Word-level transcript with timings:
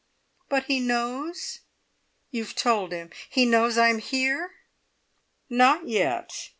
"But 0.49 0.63
he 0.63 0.79
knows? 0.79 1.59
You 2.31 2.43
have 2.43 2.55
told 2.55 2.91
him. 2.91 3.11
He 3.29 3.45
knows 3.45 3.77
I 3.77 3.89
am 3.89 3.99
here?" 3.99 4.55
"Not 5.47 5.87
yet. 5.87 6.49